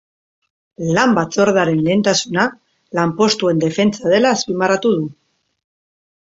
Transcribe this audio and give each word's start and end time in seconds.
Lan 0.95 1.13
batzordearen 1.17 1.83
lehentasuna, 1.89 2.47
lanpostuen 3.01 3.63
defentsa 3.67 4.17
dela 4.17 4.35
azpimarratu 4.41 4.97
du. 4.99 5.07